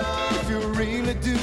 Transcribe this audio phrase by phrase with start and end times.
[0.00, 1.36] If you really do,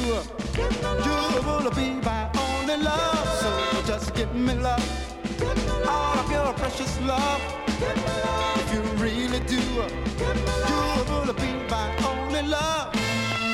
[1.07, 3.27] you will be my only love.
[3.41, 4.83] So just give me love.
[5.88, 7.41] All of your precious love.
[8.61, 9.61] If you really do,
[10.70, 12.94] you will be my only love.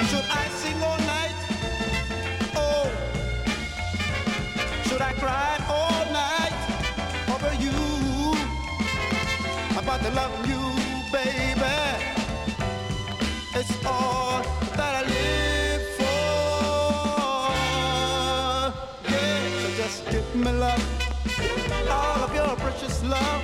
[0.10, 1.36] Should I sing all night?
[2.56, 2.92] Oh,
[4.88, 6.56] should I cry all night
[7.34, 7.76] over you?
[9.80, 10.62] About to love you,
[11.12, 11.76] baby.
[13.56, 14.21] It's all
[20.44, 20.84] me love.
[21.90, 23.44] All of your precious love.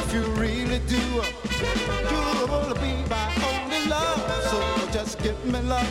[0.00, 4.20] If you really do, you will be my only love.
[4.50, 4.58] So
[4.92, 5.88] just give me love.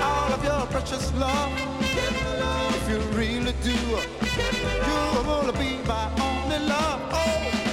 [0.00, 1.50] All of your precious love.
[1.82, 3.74] If you really do,
[4.88, 7.00] you will be my only love.
[7.12, 7.65] Oh,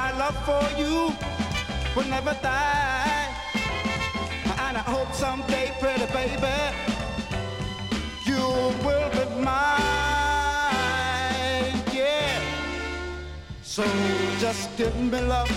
[0.00, 0.94] my love for you
[1.94, 3.26] will never die.
[4.64, 6.58] And I hope someday, pretty baby,
[8.30, 8.42] you
[8.84, 9.60] will be mine.
[11.92, 12.40] Yeah.
[13.74, 13.84] So
[14.44, 15.50] just give me love,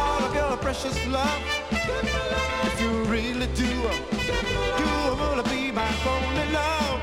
[0.00, 1.42] all of your precious love.
[2.68, 3.70] If you really do,
[4.80, 6.99] you will be my only love.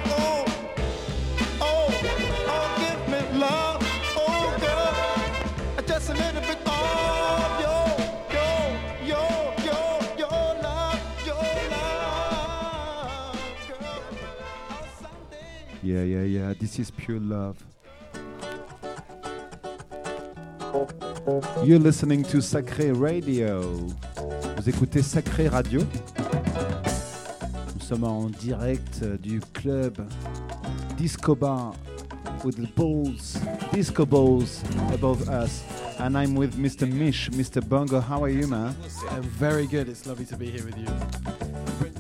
[15.88, 16.54] Yeah, yeah, yeah.
[16.60, 17.56] This is pure love.
[21.64, 23.62] You're listening to Sacré Radio.
[24.58, 25.80] Vous écoutez Sacré Radio.
[27.74, 29.98] Nous sommes en direct euh, du club
[30.98, 31.74] Disco Bar
[32.44, 33.38] with the balls,
[33.72, 34.62] disco balls
[34.94, 35.64] above us.
[36.00, 36.86] And I'm with Mr.
[36.86, 37.66] Mish, Mr.
[37.66, 38.02] Bongo.
[38.02, 38.76] How are you, man?
[39.12, 39.88] I'm very good.
[39.88, 40.88] It's lovely to be here with you.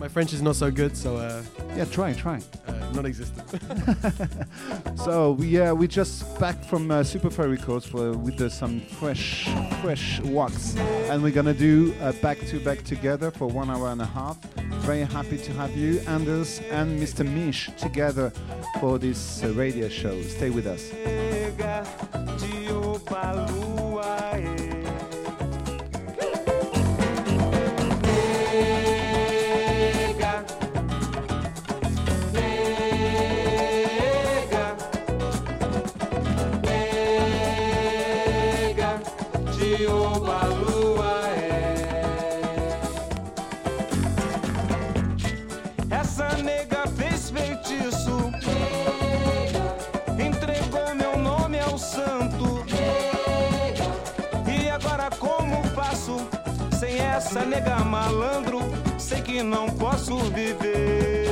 [0.01, 1.41] My French is not so good, so uh,
[1.77, 2.41] Yeah, try, try.
[2.67, 3.47] uh, non-existent.
[4.97, 9.47] So we uh, we just back from uh, Superfly Records for, with uh, some fresh
[9.81, 14.01] fresh wax, and we're gonna do a back to back together for one hour and
[14.01, 14.37] a half.
[14.87, 17.23] Very happy to have you, Anders and Mr.
[17.25, 18.31] Mish, together
[18.79, 20.21] for this uh, radio show.
[20.23, 20.91] Stay with us.
[57.45, 58.59] Nega malandro,
[58.97, 61.26] sei que não posso viver.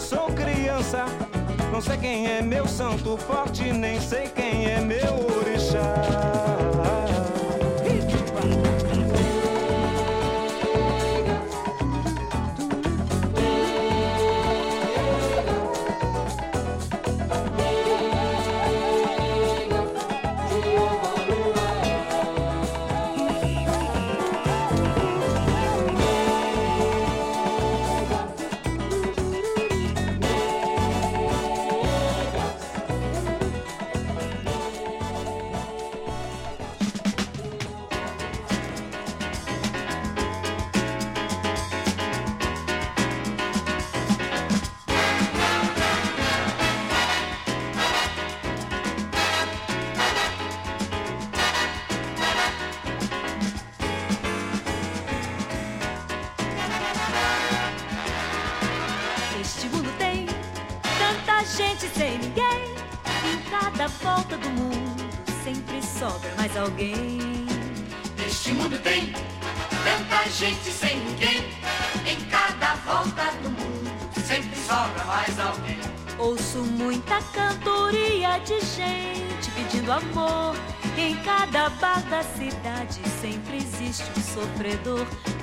[0.00, 1.04] sou criança.
[1.70, 6.81] Não sei quem é meu santo forte, nem sei quem é meu orixá.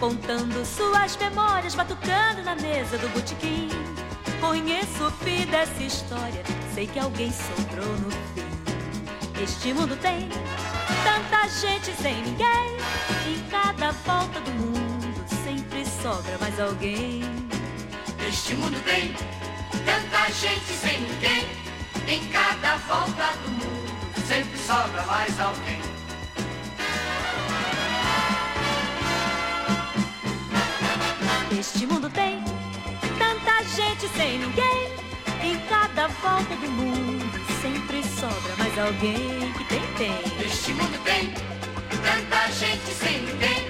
[0.10, 3.70] Contando suas memórias, batucando na mesa do botequim.
[4.42, 9.44] Conheço o fim dessa história, sei que alguém sobrou no fim.
[9.44, 10.28] Este mundo tem
[11.04, 12.78] tanta gente sem ninguém,
[13.28, 17.22] em cada volta do mundo sempre sobra mais alguém.
[18.28, 19.14] Este mundo tem
[19.86, 21.46] tanta gente sem ninguém,
[22.08, 25.79] em cada volta do mundo sempre sobra mais alguém.
[31.60, 32.42] Este mundo tem
[33.18, 34.94] tanta gente sem ninguém.
[35.44, 37.26] Em cada volta do mundo
[37.62, 40.46] sempre sobra mais alguém que tem, tem.
[40.46, 41.34] Este mundo tem
[42.02, 43.68] tanta gente sem ninguém.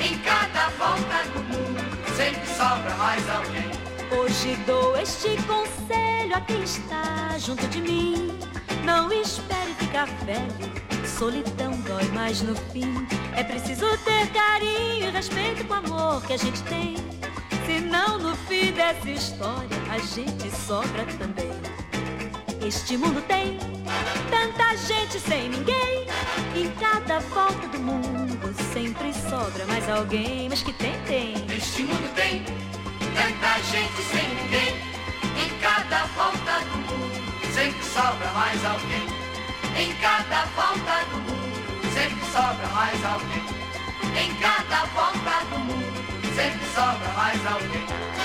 [0.00, 1.80] Em cada volta do mundo
[2.16, 3.70] sempre sobra mais alguém.
[4.16, 8.38] Hoje dou este conselho a quem está junto de mim.
[8.84, 10.72] Não espere ficar velho,
[11.04, 13.04] solidão dói mais no fim.
[13.34, 17.13] É preciso ter carinho e respeito com o amor que a gente tem.
[17.94, 21.52] Senão no fim dessa história a gente sobra também.
[22.66, 23.56] Este mundo tem
[24.28, 26.04] tanta gente sem ninguém.
[26.56, 30.48] Em cada volta do mundo sempre sobra mais alguém.
[30.48, 31.34] Mas que tem, tem.
[31.56, 32.42] Este mundo tem
[33.14, 34.74] tanta gente sem ninguém.
[35.40, 39.06] Em cada volta do mundo sempre sobra mais alguém.
[39.78, 43.44] Em cada volta do mundo sempre sobra mais alguém.
[44.20, 45.93] Em cada volta do mundo
[46.34, 48.23] Sechs Sorge, Eis auf den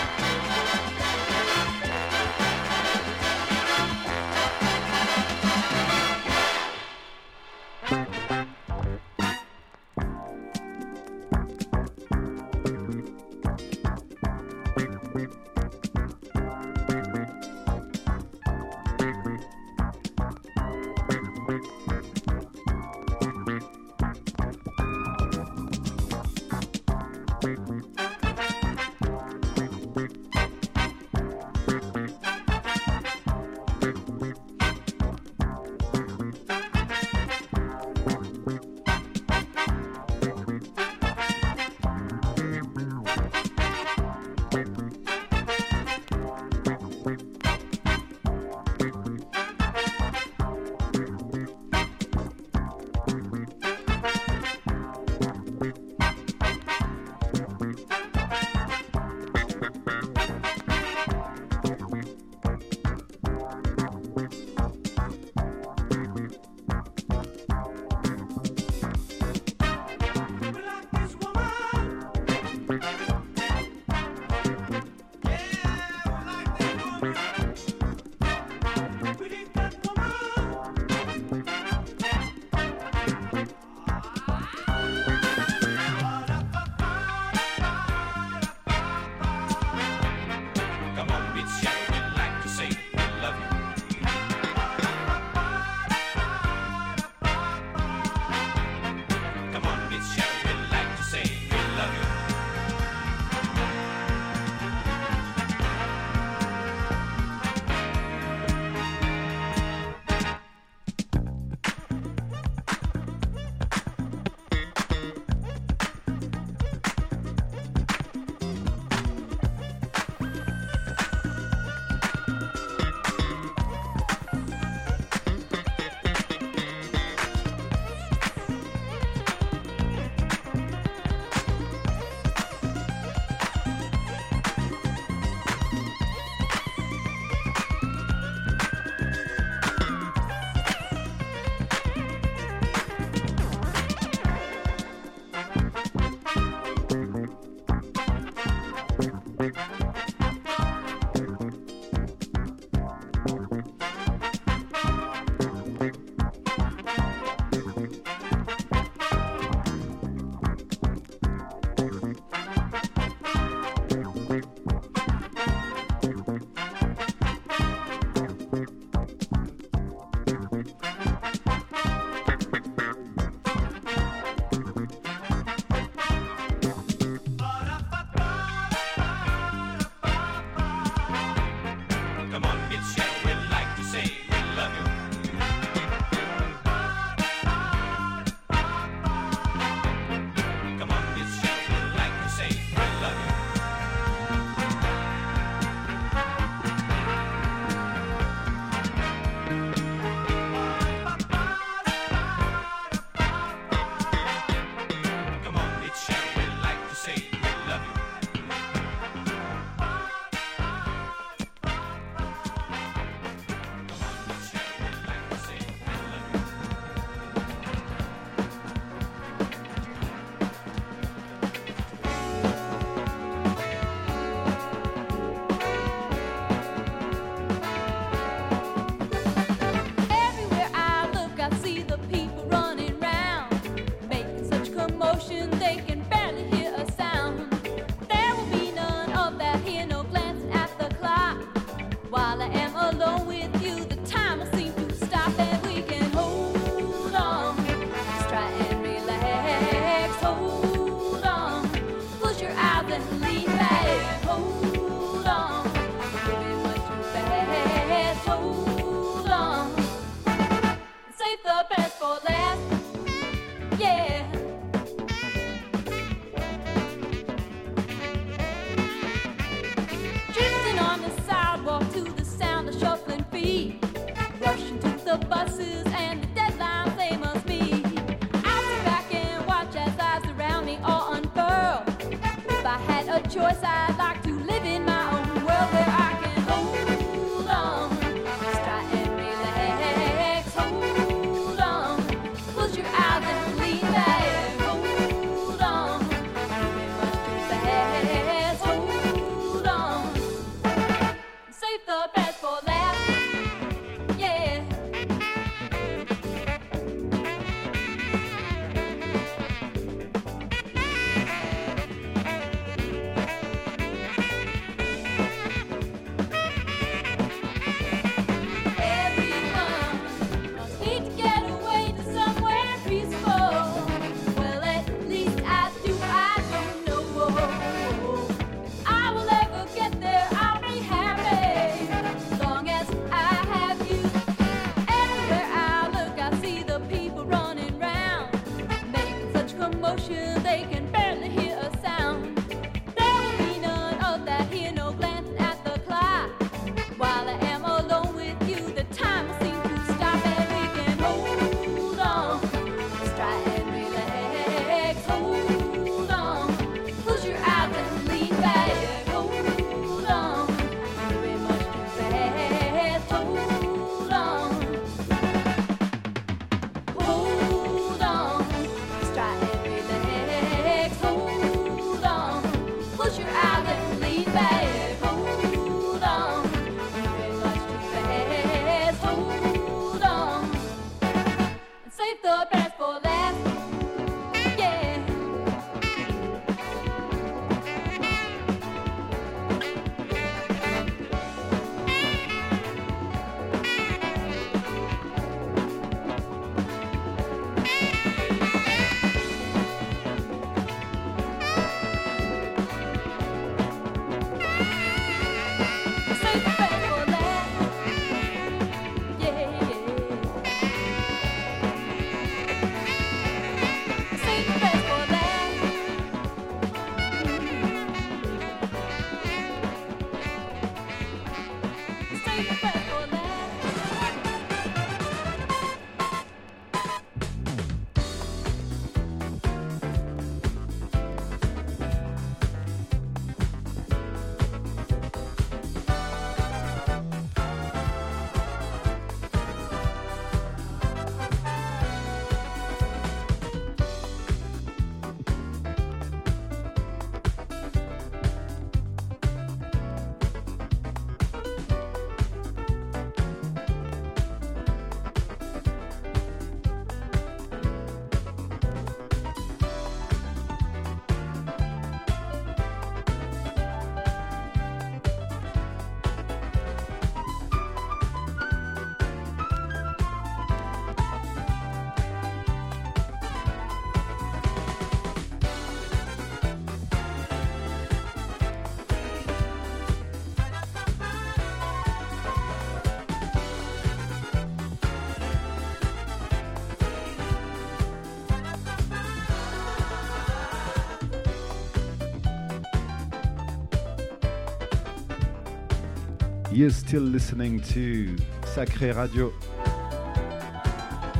[496.60, 499.32] You're still listening to Sacré Radio.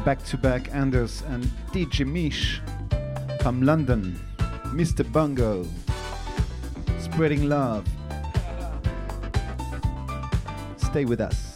[0.04, 2.60] Back to back, Anders and DJ Mish
[3.42, 4.20] from London.
[4.76, 5.10] Mr.
[5.10, 5.66] Bongo,
[7.00, 7.88] spreading love.
[10.76, 11.49] Stay with us.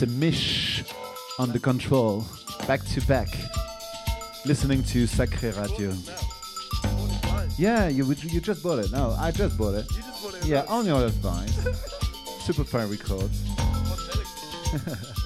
[0.00, 0.16] Mr.
[0.16, 0.82] Mish
[1.38, 2.24] on the control,
[2.66, 3.28] back to back,
[4.46, 5.92] listening to Sacré Radio.
[7.58, 8.90] Yeah, you you just bought it.
[8.92, 9.86] No, I just bought it.
[9.90, 11.54] Just bought it yeah, on your advice.
[12.46, 13.42] Super fine Records.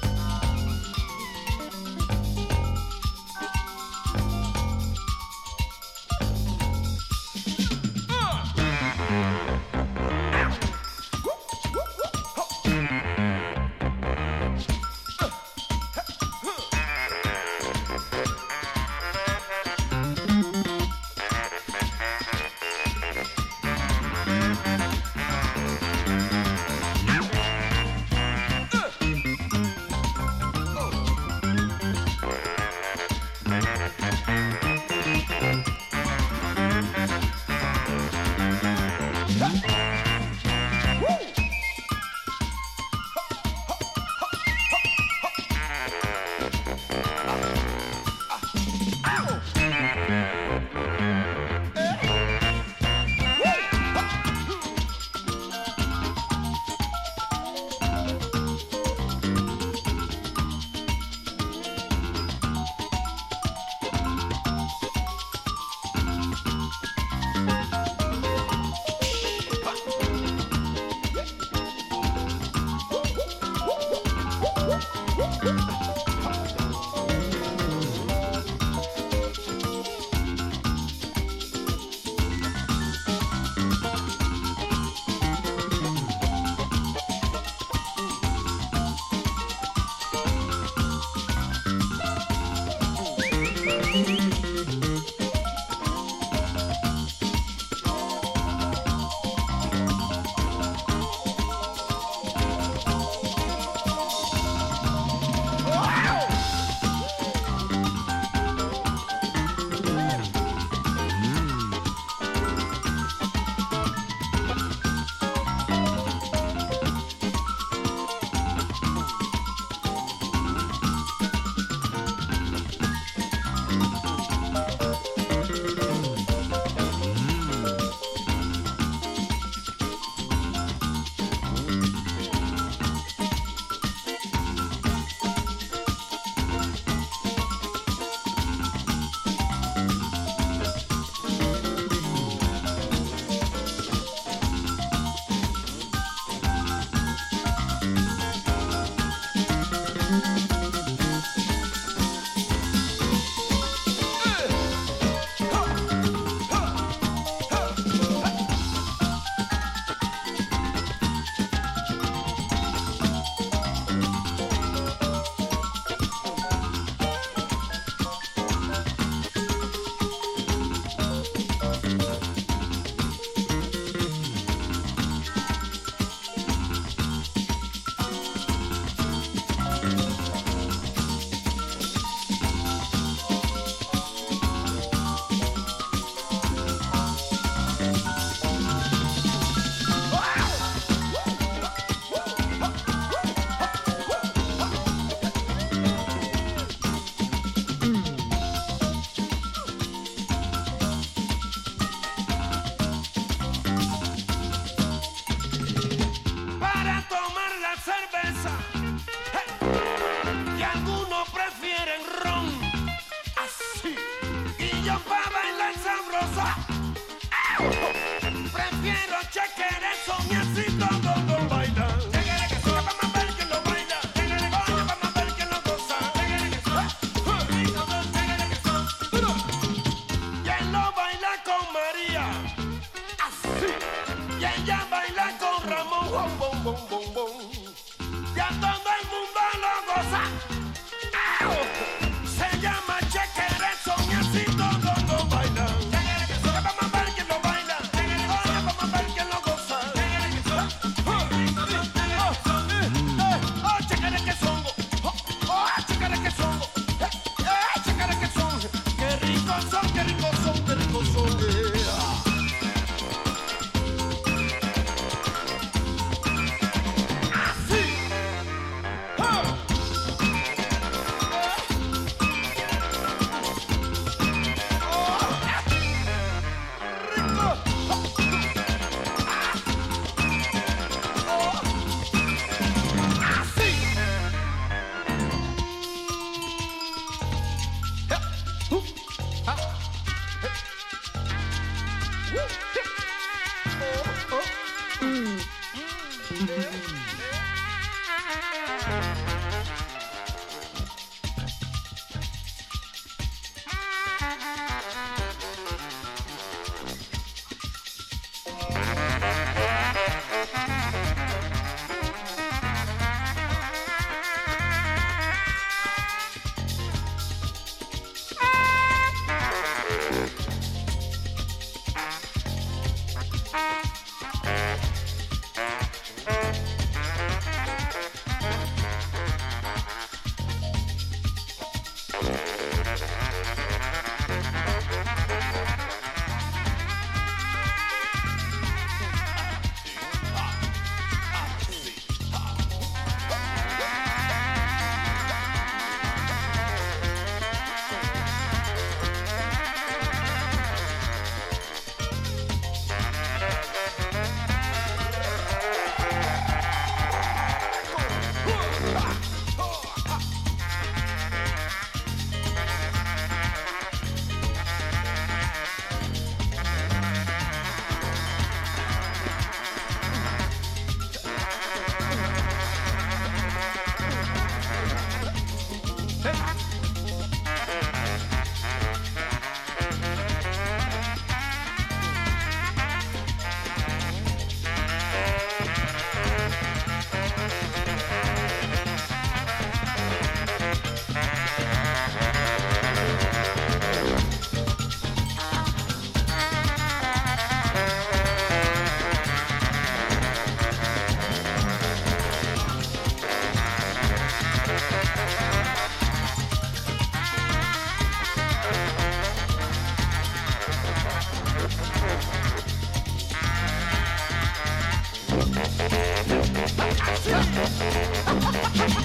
[418.34, 419.03] Música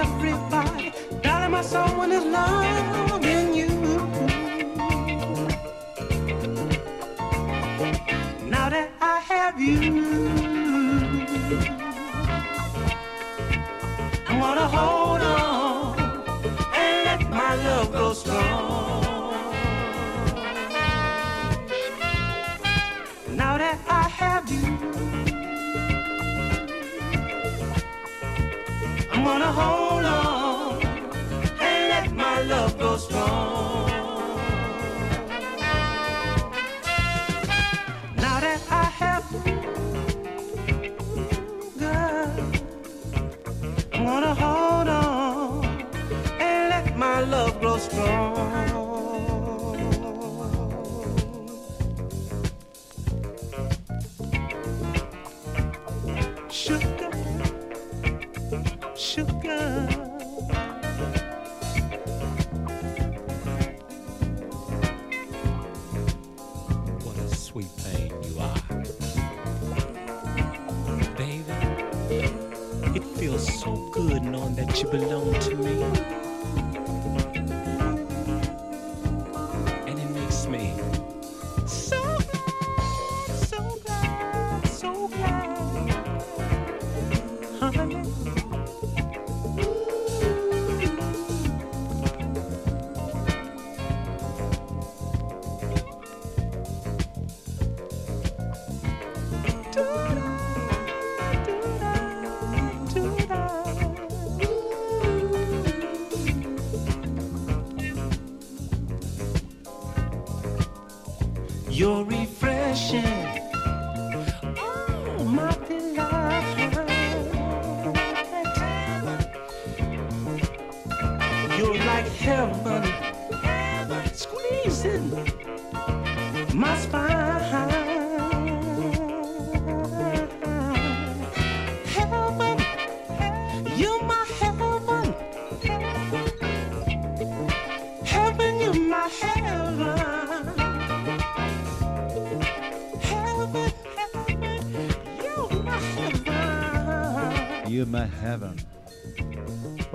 [0.00, 0.92] everybody,
[1.22, 3.39] darling, my someone is loving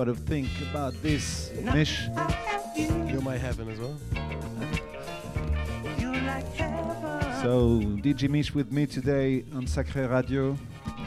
[0.06, 2.08] What do you think about this, Mish?
[2.16, 3.97] I have you, You're my heaven as well.
[5.97, 7.41] you're like heaven.
[7.41, 10.56] So, DJ Mish with me today on Sacré Radio,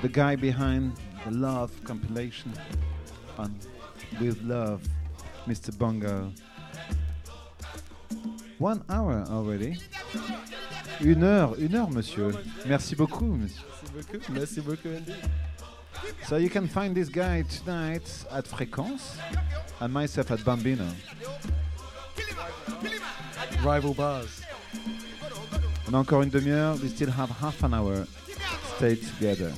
[0.02, 0.94] the guy behind
[1.24, 2.52] the Love compilation
[3.38, 3.56] on
[4.20, 4.82] With Love,
[5.46, 5.70] Mr.
[5.78, 6.32] Bongo.
[8.58, 9.78] One hour already.
[11.02, 12.32] Une heure, une heure, monsieur.
[12.66, 13.62] Merci beaucoup, monsieur.
[13.94, 14.32] Merci beaucoup.
[14.32, 15.12] Merci beaucoup, Andy.
[16.26, 19.16] So you can find this guy tonight at Fréquence
[19.80, 20.86] and myself at Bambino.
[23.62, 24.42] Rival bars.
[25.88, 26.76] On a encore une demi-heure.
[26.82, 28.06] We still have half an hour.
[28.76, 29.52] Stay together.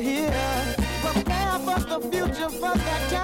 [0.00, 0.76] here.
[1.02, 3.19] Prepare for the future for that time.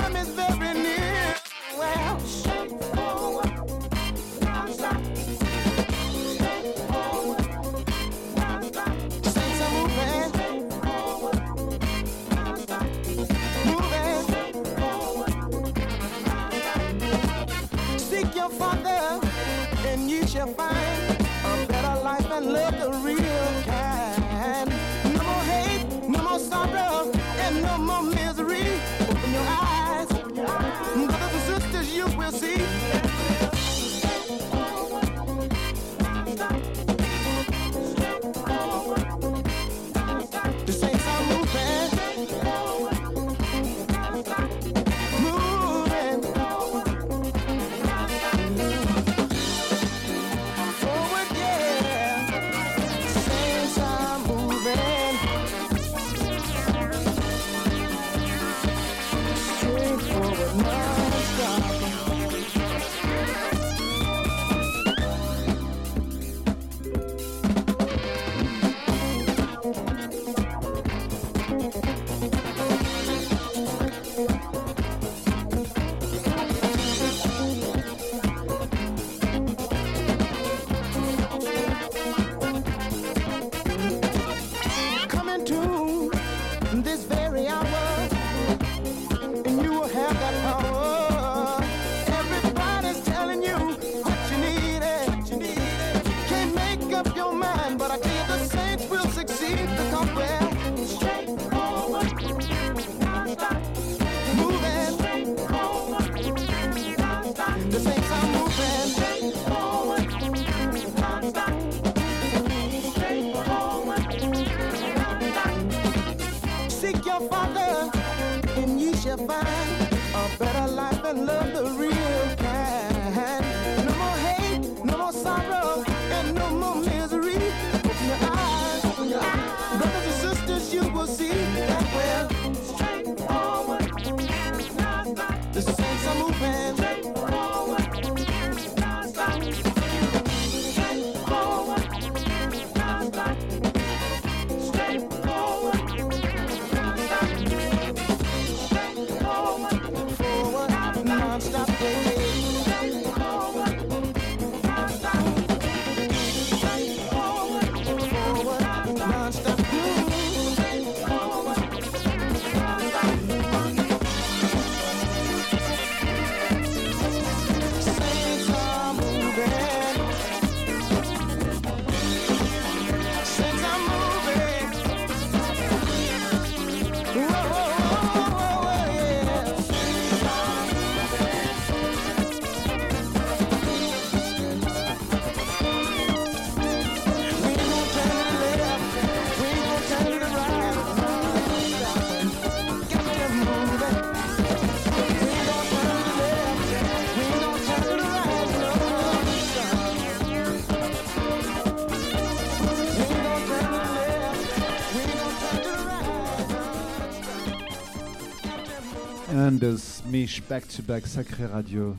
[210.17, 211.95] Back to back Sacré Radio.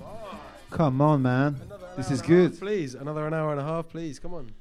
[0.71, 1.61] Come on, man.
[1.95, 2.59] This is good.
[2.59, 4.17] Please, another an hour and a half, please.
[4.17, 4.51] Come on.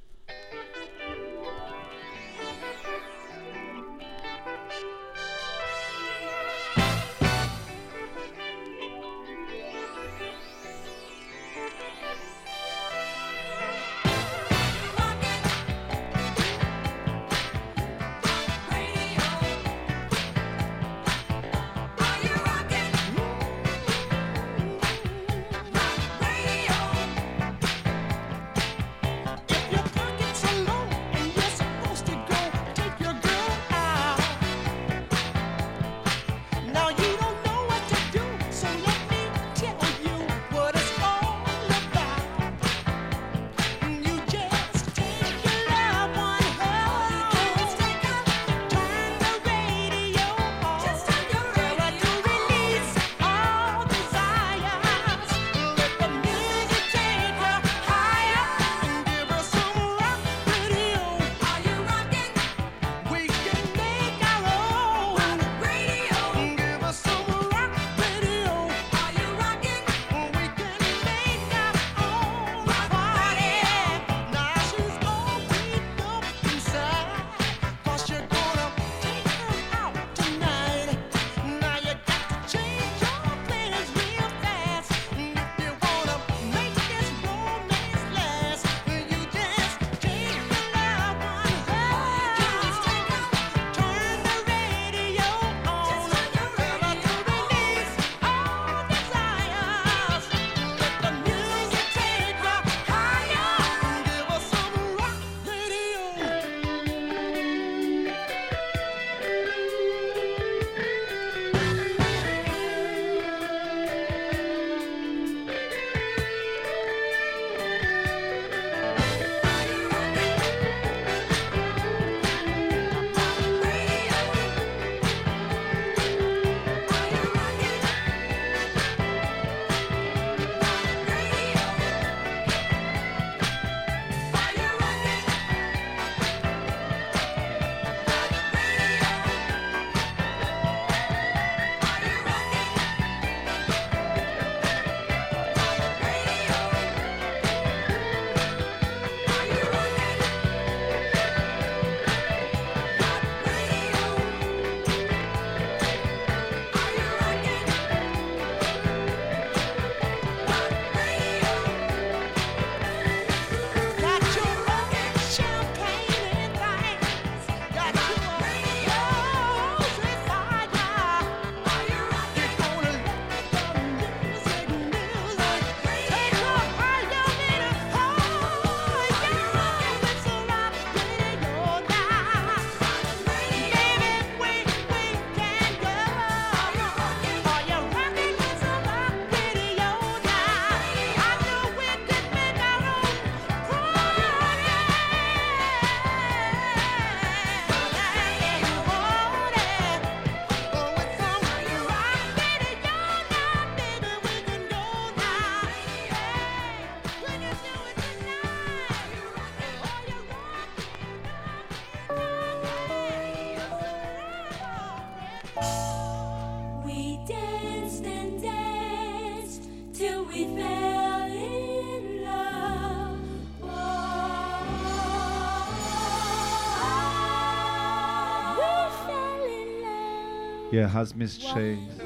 [230.76, 232.02] Yeah, has misshaped.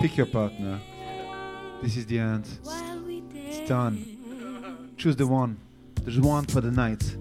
[0.00, 0.78] Pick your partner.
[1.82, 2.46] This is the end.
[3.34, 4.94] It's done.
[4.96, 5.58] Choose the one.
[6.04, 7.17] There's one for the night.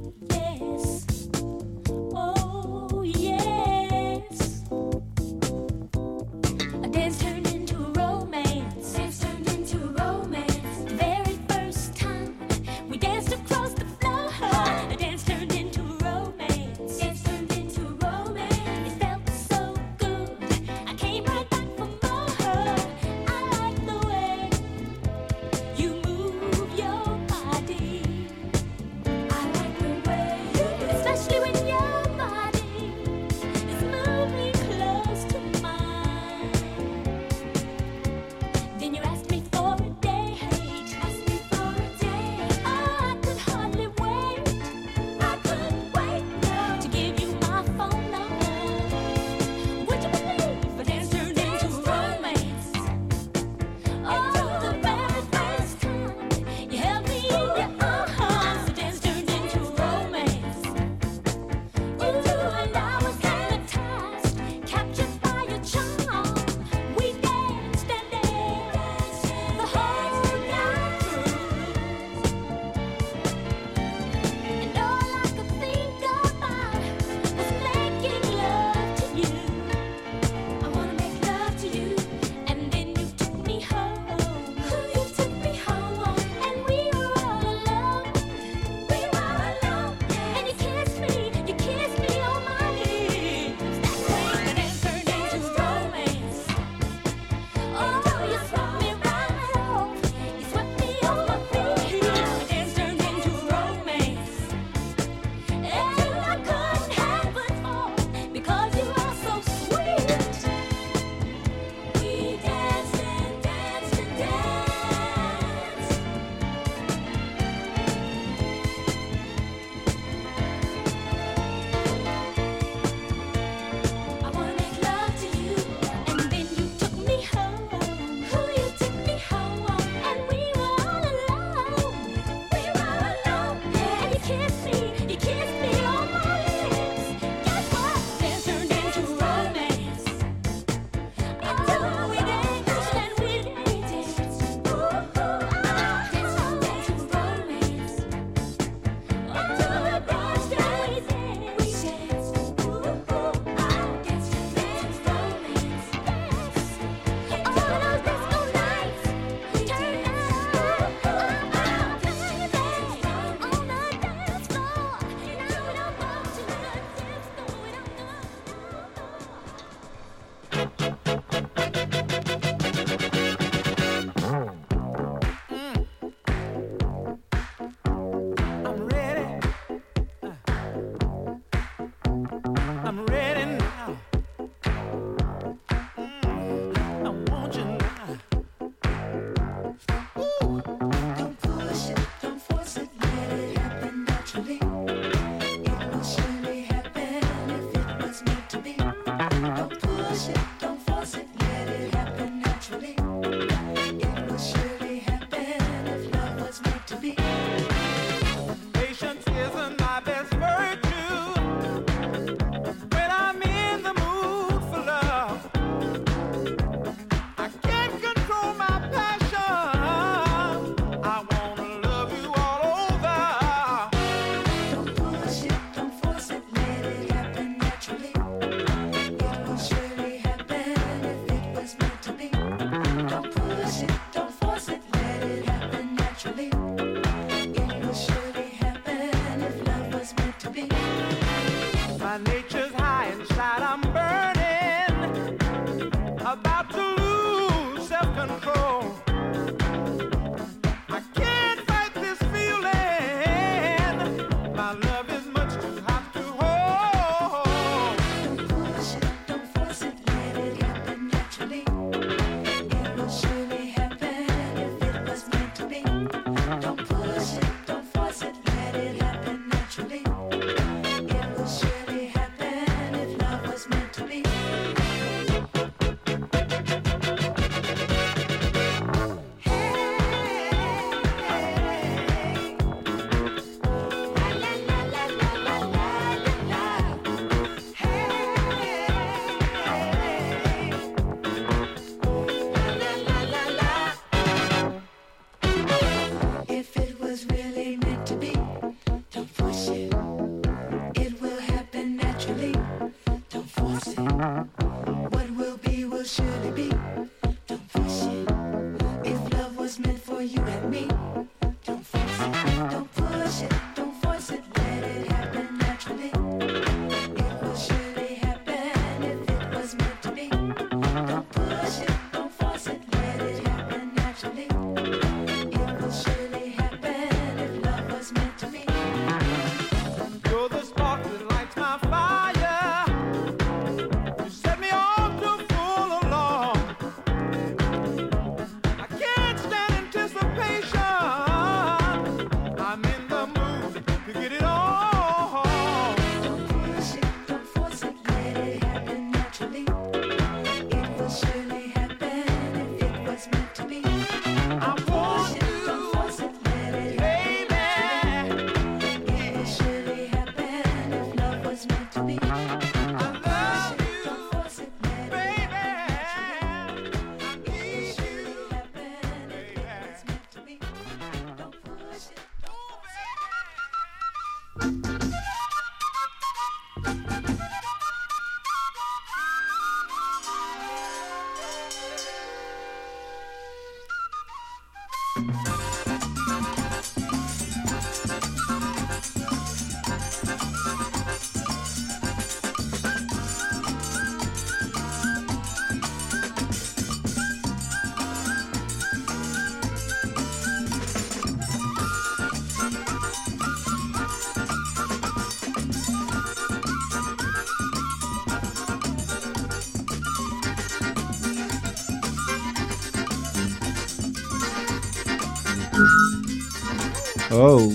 [417.40, 417.70] Oh.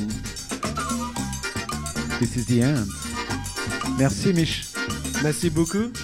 [2.18, 2.88] This is the end.
[3.98, 4.64] Merci, Mich.
[5.22, 5.96] Merci beaucoup.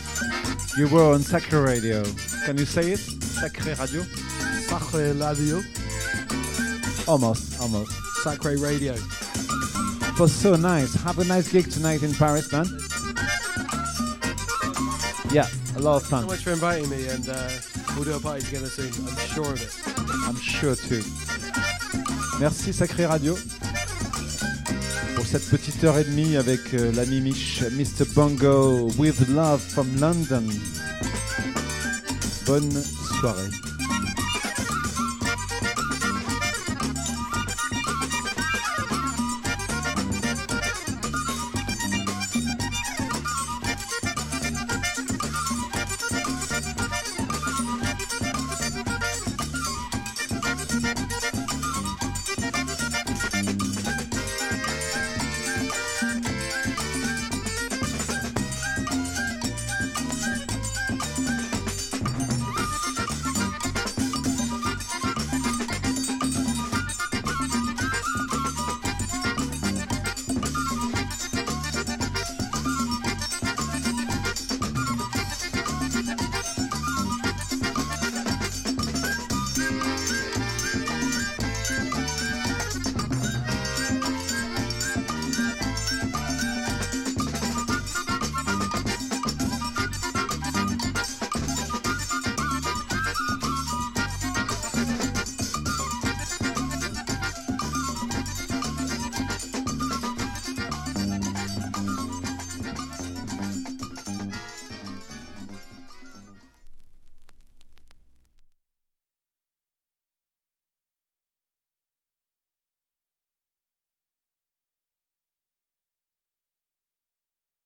[0.76, 2.05] You were on Sacre Radio.
[2.44, 2.98] Can you say it?
[2.98, 4.02] Sacre Radio?
[4.68, 5.62] Sacre Radio.
[7.09, 7.90] Almost, almost.
[8.22, 8.94] Sacre Radio.
[8.94, 10.94] It was so nice.
[11.02, 12.66] Have a nice gig tonight in Paris, man.
[15.32, 16.26] Yeah, a lot of So fun.
[16.26, 17.51] much for inviting me, and uh,
[17.94, 18.93] we'll do a party together soon.
[19.06, 19.74] I'm sure of it.
[20.28, 21.02] I'm sure too.
[22.40, 23.36] Merci Sacré Radio
[25.16, 28.05] pour cette petite heure et demie avec euh, l'ami Mich, Mr.
[28.15, 30.44] Bongo, with love from London.
[32.47, 32.70] Bonne
[33.20, 33.68] soirée.